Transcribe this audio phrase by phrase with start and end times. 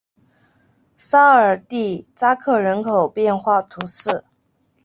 [0.97, 4.23] 沙尔蒂扎克人口变化图示